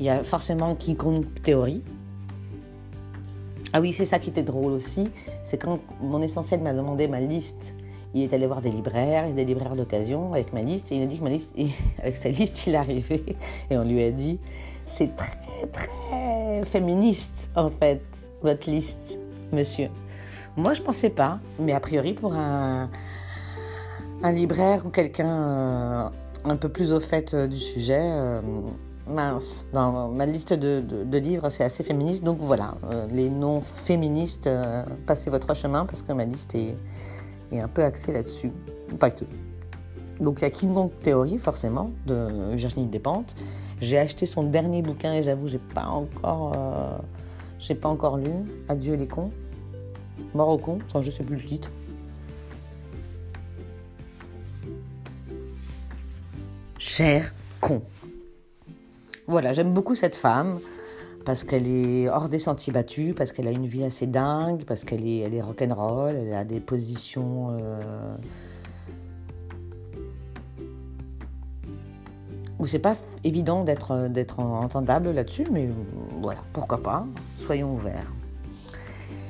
Il 0.00 0.06
y 0.06 0.08
a 0.08 0.22
forcément 0.22 0.74
King 0.74 0.96
Théorie. 1.42 1.82
Ah 3.74 3.80
oui, 3.82 3.92
c'est 3.92 4.06
ça 4.06 4.18
qui 4.18 4.30
était 4.30 4.42
drôle 4.42 4.72
aussi. 4.72 5.10
C'est 5.50 5.58
quand 5.58 5.80
mon 6.00 6.22
essentiel 6.22 6.62
m'a 6.62 6.72
demandé 6.72 7.08
ma 7.08 7.20
liste. 7.20 7.74
Il 8.14 8.22
est 8.22 8.32
allé 8.32 8.46
voir 8.46 8.62
des 8.62 8.70
libraires, 8.70 9.30
des 9.30 9.44
libraires 9.44 9.76
d'occasion 9.76 10.32
avec 10.32 10.54
ma 10.54 10.62
liste. 10.62 10.90
Et 10.90 10.96
il 10.96 11.02
a 11.02 11.06
dit 11.06 11.18
que 11.18 11.24
ma 11.24 11.30
liste, 11.30 11.54
avec 11.98 12.16
sa 12.16 12.30
liste, 12.30 12.66
il 12.66 12.74
est 12.74 12.78
arrivé. 12.78 13.36
Et 13.70 13.76
on 13.76 13.84
lui 13.84 14.02
a 14.02 14.10
dit 14.10 14.38
c'est 14.86 15.14
très, 15.14 15.32
très 15.66 16.64
féministe, 16.64 17.50
en 17.54 17.68
fait, 17.68 18.02
votre 18.42 18.70
liste, 18.70 19.18
monsieur. 19.52 19.88
Moi, 20.56 20.74
je 20.74 20.82
pensais 20.82 21.10
pas, 21.10 21.38
mais 21.58 21.72
a 21.72 21.80
priori, 21.80 22.14
pour 22.14 22.34
un, 22.34 22.90
un 24.22 24.32
libraire 24.32 24.84
ou 24.86 24.90
quelqu'un 24.90 25.28
euh, 25.28 26.08
un 26.44 26.56
peu 26.56 26.68
plus 26.68 26.92
au 26.92 27.00
fait 27.00 27.34
euh, 27.34 27.46
du 27.46 27.56
sujet, 27.56 28.00
euh, 28.00 28.40
mince, 29.06 29.64
dans 29.72 30.08
ma 30.08 30.26
liste 30.26 30.52
de, 30.52 30.80
de, 30.80 31.18
livres, 31.18 31.48
c'est 31.48 31.64
assez 31.64 31.84
féministe. 31.84 32.24
Donc 32.24 32.38
voilà, 32.40 32.74
les 33.10 33.30
non 33.30 33.60
féministes, 33.60 34.50
passez 35.06 35.30
votre 35.30 35.54
chemin 35.54 35.86
parce 35.86 36.02
que 36.02 36.12
ma 36.12 36.26
liste 36.26 36.54
est, 36.54 36.76
est 37.50 37.60
un 37.60 37.68
peu 37.68 37.82
axée 37.82 38.12
là-dessus. 38.12 38.52
Pas 38.98 39.10
que. 39.10 39.24
Donc 40.20 40.40
il 40.40 40.42
y 40.42 40.44
a 40.44 40.50
King 40.50 40.74
Kong 40.74 40.90
Theory, 41.02 41.38
forcément, 41.38 41.90
de 42.06 42.26
Virginie 42.54 42.86
Despentes. 42.86 43.34
J'ai 43.80 43.98
acheté 43.98 44.26
son 44.26 44.42
dernier 44.42 44.82
bouquin 44.82 45.14
et 45.14 45.22
j'avoue, 45.22 45.48
j'ai 45.48 45.58
pas 45.58 45.86
encore. 45.86 46.52
Euh, 46.54 46.98
J'ai 47.58 47.74
pas 47.74 47.88
encore 47.88 48.16
lu. 48.18 48.30
Adieu 48.68 48.94
les 48.94 49.08
cons. 49.08 49.32
Mort 50.34 50.48
aux 50.48 50.58
cons. 50.58 50.78
Enfin, 50.86 51.00
je 51.00 51.10
sais 51.10 51.24
plus 51.24 51.36
le 51.36 51.42
titre. 51.42 51.70
Cher 56.78 57.32
con. 57.60 57.82
Voilà, 59.26 59.52
j'aime 59.52 59.74
beaucoup 59.74 59.94
cette 59.94 60.16
femme 60.16 60.60
parce 61.24 61.44
qu'elle 61.44 61.68
est 61.68 62.08
hors 62.08 62.28
des 62.28 62.38
sentiers 62.38 62.72
battus, 62.72 63.14
parce 63.14 63.32
qu'elle 63.32 63.48
a 63.48 63.50
une 63.50 63.66
vie 63.66 63.84
assez 63.84 64.06
dingue, 64.06 64.64
parce 64.64 64.84
qu'elle 64.84 65.06
est, 65.06 65.18
elle 65.18 65.34
est 65.34 65.42
rock'n'roll, 65.42 66.14
elle 66.14 66.32
a 66.32 66.44
des 66.44 66.60
positions 66.60 67.50
euh, 67.50 68.14
où 72.58 72.66
c'est 72.66 72.78
pas 72.78 72.96
évident 73.24 73.64
d'être 73.64 74.08
d'être 74.08 74.40
entendable 74.40 75.12
là-dessus, 75.12 75.46
mais 75.50 75.68
voilà, 76.20 76.40
pourquoi 76.52 76.82
pas, 76.82 77.06
soyons 77.36 77.72
ouverts. 77.72 78.12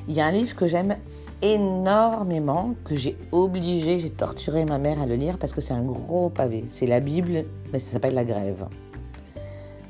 Il 0.08 0.14
y 0.14 0.20
a 0.20 0.26
un 0.26 0.32
livre 0.32 0.56
que 0.56 0.66
j'aime 0.66 0.96
énormément, 1.42 2.74
que 2.84 2.94
j'ai 2.94 3.16
obligé, 3.30 3.98
j'ai 3.98 4.10
torturé 4.10 4.64
ma 4.64 4.78
mère 4.78 5.00
à 5.00 5.06
le 5.06 5.14
lire 5.14 5.38
parce 5.38 5.52
que 5.52 5.60
c'est 5.60 5.74
un 5.74 5.82
gros 5.82 6.30
pavé. 6.30 6.64
C'est 6.72 6.86
la 6.86 7.00
Bible, 7.00 7.44
mais 7.72 7.78
ça 7.78 7.92
s'appelle 7.92 8.14
La 8.14 8.24
Grève 8.24 8.66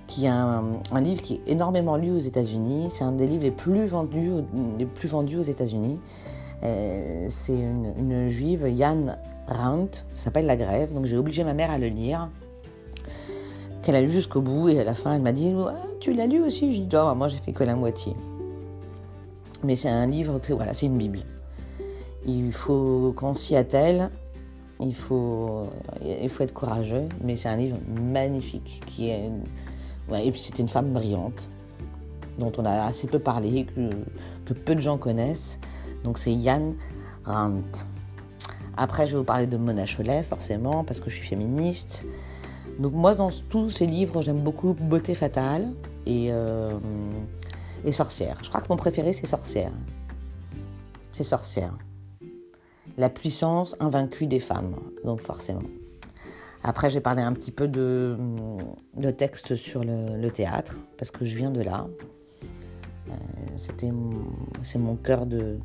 qui 0.09 0.25
est 0.25 0.29
un, 0.29 0.81
livre 1.01 1.23
qui 1.23 1.35
est 1.35 1.53
énormément 1.53 1.97
lu 1.97 2.11
aux 2.11 2.19
États-Unis. 2.19 2.91
C'est 2.95 3.05
un 3.05 3.13
des 3.13 3.27
livres 3.27 3.45
les 3.45 3.51
plus 3.51 3.85
vendus, 3.85 4.33
les 4.79 4.87
plus 4.87 5.09
vendus 5.09 5.37
aux 5.37 5.43
États-Unis. 5.43 6.01
Euh, 6.65 7.27
c'est 7.29 7.57
une, 7.57 8.29
juive, 8.29 8.67
Yann 8.69 9.19
Randt, 9.47 10.05
ça 10.15 10.25
s'appelle 10.25 10.47
La 10.47 10.57
Grève. 10.57 10.93
Donc 10.93 11.05
j'ai 11.05 11.17
obligé 11.17 11.45
ma 11.45 11.55
mère 11.55 11.71
à 11.71 11.79
le 11.79 11.87
lire, 11.87 12.31
qu'elle 13.89 13.97
a 13.97 14.03
lu 14.03 14.13
jusqu'au 14.13 14.43
bout. 14.43 14.69
Et 14.69 14.79
à 14.79 14.85
la 14.85 14.93
fin, 14.93 15.15
elle 15.15 15.23
m'a 15.23 15.33
dit 15.33 15.55
Tu 15.99 16.13
l'as 16.13 16.27
lu 16.27 16.43
aussi? 16.43 16.75
Je 16.75 16.83
dis 16.83 16.95
Non, 16.95 17.15
moi 17.15 17.29
j'ai 17.29 17.39
fait 17.39 17.55
que 17.55 17.65
la 17.65 17.75
moitié. 17.75 18.15
Mais 19.65 19.77
c'est 19.77 19.89
un 19.89 20.07
livre, 20.07 20.39
voilà, 20.51 20.75
c'est 20.75 20.87
une 20.87 20.99
Bible. 20.99 21.21
Il 22.27 22.53
faut 22.53 23.15
qu'on 23.17 23.35
s'y 23.35 23.57
attelle. 23.57 24.11
Il 24.79 24.95
faut, 24.95 25.67
il 26.05 26.29
faut 26.29 26.45
être 26.45 26.53
courageux, 26.53 27.09
mais 27.25 27.35
c'est 27.35 27.49
un 27.49 27.57
livre 27.57 27.79
magnifique 27.97 28.81
qui 28.87 29.09
est 29.09 29.31
et 30.15 30.31
puis 30.31 30.41
c'était 30.41 30.63
une 30.63 30.69
femme 30.69 30.93
brillante, 30.93 31.49
dont 32.39 32.53
on 32.59 32.65
a 32.65 32.87
assez 32.87 33.07
peu 33.07 33.19
parlé, 33.19 33.67
que, 33.67 34.53
peu 34.55 34.75
de 34.75 34.81
gens 34.81 34.99
connaissent. 34.99 35.59
Donc 36.05 36.19
c'est 36.19 36.33
Yann 36.33 36.75
Randt. 37.25 37.87
Après, 38.77 39.07
je 39.07 39.13
vais 39.13 39.19
vous 39.19 39.25
parler 39.25 39.47
de 39.47 39.57
Mona 39.57 39.85
Cholet, 39.87 40.23
forcément, 40.23 40.85
parce 40.85 41.01
que 41.01 41.11
je 41.11 41.17
suis 41.17 41.27
féministe. 41.27 42.07
Donc 42.79 42.93
moi, 42.93 43.15
dans 43.15 43.31
tous 43.49 43.71
ces 43.71 43.87
livres, 43.87 44.23
j'aime 44.23 44.41
beaucoup 44.41 44.73
Beauté 44.73 45.15
fatale 45.15 45.73
et, 46.07 46.29
euh, 46.31 46.71
Sorcière. 47.93 48.39
Je 48.43 48.49
crois 48.49 48.61
que 48.61 48.69
mon 48.69 48.77
préféré, 48.77 49.13
c'est 49.13 49.27
Sorcière. 49.27 49.73
C'est 51.13 51.25
Sorcière. 51.25 51.77
La 52.97 53.09
puissance 53.09 53.77
invaincue 53.81 54.27
des 54.27 54.41
femmes, 54.41 54.75
donc 55.05 55.21
forcément. 55.21 55.63
Après, 56.65 56.91
j'ai 56.91 57.01
parlé 57.01 57.23
un 57.23 57.33
petit 57.33 57.53
peu 57.53 57.69
de, 57.69 58.17
de 58.97 59.11
texte 59.11 59.55
sur 59.55 59.83
le, 59.85 60.29
théâtre, 60.31 60.79
parce 60.97 61.11
que 61.11 61.25
je 61.25 61.37
viens 61.37 61.51
de 61.51 61.63
là. 61.63 61.87
Euh, 63.09 63.13
c'est 64.63 64.79
mon 64.79 64.97
cœur 64.97 65.27
de 65.27 65.59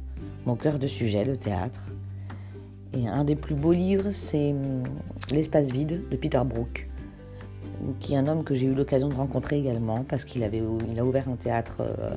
mon 0.45 0.55
cœur 0.55 0.79
de 0.79 0.87
sujet, 0.87 1.23
le 1.25 1.37
théâtre. 1.37 1.79
Et 2.93 3.07
un 3.07 3.23
des 3.23 3.35
plus 3.35 3.55
beaux 3.55 3.71
livres, 3.71 4.11
c'est 4.11 4.51
hum, 4.51 4.83
L'espace 5.31 5.71
vide 5.71 6.07
de 6.09 6.17
Peter 6.17 6.41
Brook, 6.45 6.87
qui 7.99 8.13
est 8.13 8.17
un 8.17 8.27
homme 8.27 8.43
que 8.43 8.53
j'ai 8.53 8.67
eu 8.67 8.73
l'occasion 8.73 9.09
de 9.09 9.13
rencontrer 9.13 9.59
également, 9.59 10.03
parce 10.03 10.25
qu'il 10.25 10.43
avait 10.43 10.61
il 10.91 10.99
a 10.99 11.05
ouvert 11.05 11.27
un 11.27 11.35
théâtre 11.35 11.77
euh, 11.81 12.15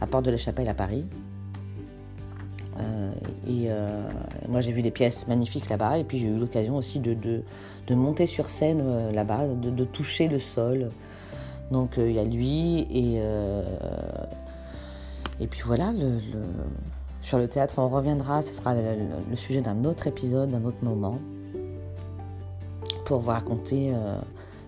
à 0.00 0.06
Porte 0.06 0.24
de 0.24 0.30
la 0.30 0.36
Chapelle 0.36 0.68
à 0.68 0.74
Paris. 0.74 1.04
Euh, 2.78 3.12
et 3.46 3.66
euh, 3.68 4.02
moi, 4.48 4.60
j'ai 4.60 4.72
vu 4.72 4.82
des 4.82 4.90
pièces 4.90 5.26
magnifiques 5.26 5.68
là-bas. 5.68 5.98
Et 5.98 6.04
puis, 6.04 6.18
j'ai 6.18 6.26
eu 6.26 6.36
l'occasion 6.36 6.76
aussi 6.76 7.00
de, 7.00 7.14
de, 7.14 7.94
monter 7.94 8.26
sur 8.26 8.50
scène 8.50 9.10
là-bas, 9.12 9.46
de, 9.46 9.84
toucher 9.84 10.28
le 10.28 10.38
sol. 10.38 10.90
Donc, 11.70 11.94
il 11.96 12.12
y 12.12 12.18
a 12.18 12.24
lui. 12.24 12.80
Et, 12.90 13.20
et 15.40 15.46
puis 15.46 15.62
voilà, 15.64 15.94
sur 17.22 17.38
le 17.38 17.48
théâtre, 17.48 17.74
on 17.78 17.88
reviendra. 17.88 18.42
Ce 18.42 18.52
sera 18.52 18.74
le, 18.74 19.36
sujet 19.36 19.62
d'un 19.62 19.84
autre 19.84 20.06
épisode, 20.06 20.50
d'un 20.50 20.64
autre 20.64 20.82
moment, 20.82 21.18
pour 23.06 23.20
vous 23.20 23.30
raconter 23.30 23.94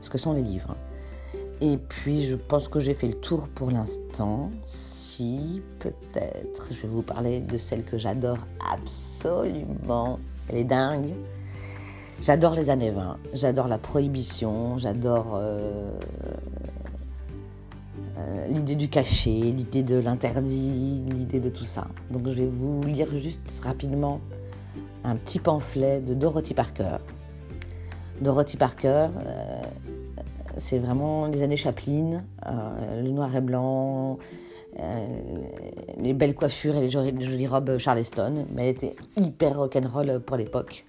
ce 0.09 0.13
que 0.13 0.19
sont 0.19 0.33
les 0.33 0.43
livres. 0.43 0.75
Et 1.61 1.77
puis, 1.77 2.25
je 2.25 2.35
pense 2.35 2.69
que 2.69 2.81
j'ai 2.81 2.95
fait 2.95 3.09
le 3.09 3.15
tour 3.15 3.49
pour 3.49 3.71
l'instant 3.71 4.51
peut-être. 5.79 6.69
Je 6.71 6.83
vais 6.83 6.89
vous 6.89 7.03
parler 7.03 7.41
de 7.41 7.59
celle 7.59 7.85
que 7.85 7.99
j'adore 7.99 8.39
absolument. 8.73 10.19
Elle 10.49 10.59
est 10.59 10.65
dingue. 10.65 11.15
J'adore 12.21 12.55
les 12.55 12.69
années 12.69 12.91
20, 12.91 13.17
j'adore 13.33 13.69
la 13.69 13.79
prohibition, 13.79 14.77
j'adore 14.77 15.37
euh, 15.37 15.89
euh, 18.19 18.47
l'idée 18.49 18.75
du 18.75 18.89
cachet, 18.89 19.31
l'idée 19.31 19.85
de 19.85 20.01
l'interdit, 20.01 21.01
l'idée 21.07 21.39
de 21.39 21.49
tout 21.49 21.65
ça. 21.65 21.87
Donc 22.11 22.27
je 22.27 22.33
vais 22.33 22.49
vous 22.49 22.83
lire 22.83 23.17
juste 23.17 23.61
rapidement 23.63 24.21
un 25.05 25.15
petit 25.15 25.39
pamphlet 25.39 26.01
de 26.01 26.13
Dorothy 26.13 26.55
Parker. 26.55 26.97
Dorothy 28.21 28.57
Parker, 28.57 29.07
euh, 29.25 29.63
c'est 30.59 30.79
vraiment 30.79 31.27
les 31.27 31.43
années 31.43 31.57
Chaplin, 31.57 32.23
le 32.45 33.11
noir 33.11 33.35
et 33.35 33.41
blanc, 33.41 34.19
euh, 34.79 35.07
les 35.97 36.13
belles 36.13 36.35
coiffures 36.35 36.77
et 36.77 36.81
les 36.83 36.91
jolies, 36.91 37.47
robes 37.47 37.79
Charleston, 37.79 38.47
mais 38.55 38.65
elle 38.65 38.77
était 38.77 38.97
hyper 39.17 39.59
rock'n'roll 39.59 40.21
pour 40.21 40.37
l'époque. 40.37 40.85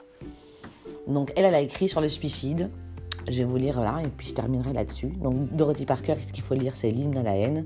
Donc 1.08 1.32
elle, 1.36 1.46
elle 1.46 1.56
a 1.56 1.62
écrit 1.62 1.88
sur 1.88 2.02
le 2.02 2.10
suicide. 2.10 2.70
Je 3.28 3.40
vais 3.40 3.44
vous 3.44 3.58
lire 3.58 3.80
là 3.80 4.02
et 4.04 4.08
puis 4.08 4.28
je 4.28 4.34
terminerai 4.34 4.74
là-dessus. 4.74 5.08
Donc 5.08 5.56
Dorothy 5.56 5.86
Parker, 5.86 6.16
ce 6.16 6.32
qu'il 6.32 6.44
faut 6.44 6.54
lire, 6.54 6.76
c'est 6.76 6.92
l'hymne 6.92 7.18
à 7.18 7.24
la 7.24 7.36
haine 7.36 7.66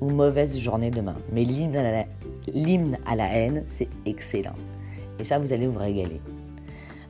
ou 0.00 0.10
mauvaise 0.10 0.56
journée 0.56 0.90
demain. 0.90 1.16
Mais 1.32 1.44
l'hymne 1.44 1.76
à 3.06 3.16
la 3.16 3.26
haine, 3.34 3.64
c'est 3.66 3.88
excellent. 4.06 4.56
Et 5.18 5.24
ça, 5.24 5.38
vous 5.38 5.52
allez 5.52 5.66
vous 5.66 5.78
régaler. 5.78 6.20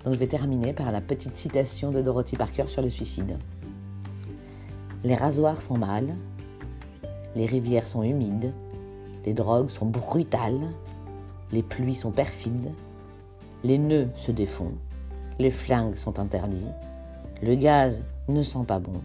Donc 0.05 0.15
je 0.15 0.19
vais 0.19 0.27
terminer 0.27 0.73
par 0.73 0.91
la 0.91 1.01
petite 1.01 1.37
citation 1.37 1.93
de 1.93 2.01
Dorothy 2.01 2.37
Parker 2.37 2.65
sur 2.67 2.83
le 2.83 2.91
suicide. 2.91 3.37
Les 5.05 5.15
rasoirs 5.15 5.61
font 5.61 5.79
mal, 5.79 6.15
les 7.37 7.47
rivières 7.47 7.87
sont 7.87 8.03
humides, 8.03 8.53
les 9.25 9.33
drogues 9.33 9.69
sont 9.69 9.87
brutales, 9.87 10.69
les 11.53 11.63
pluies 11.63 11.95
sont 11.95 12.11
perfides, 12.11 12.73
les 13.63 13.79
nœuds 13.79 14.09
se 14.17 14.33
défont, 14.33 14.73
les 15.39 15.51
flingues 15.51 15.95
sont 15.95 16.19
interdits, 16.19 16.67
le 17.43 17.55
gaz 17.55 18.05
ne 18.29 18.43
sent 18.43 18.65
pas 18.67 18.81
bon. 18.81 19.01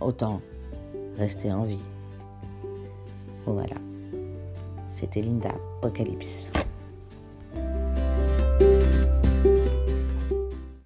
Autant 0.00 0.40
rester 1.16 1.52
en 1.52 1.62
vie. 1.62 1.78
Voilà. 3.46 3.76
C'était 4.90 5.22
Linda 5.22 5.50
Apocalypse. 5.78 6.50